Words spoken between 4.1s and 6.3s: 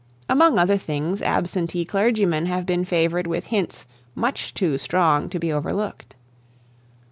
much too strong to be overlooked.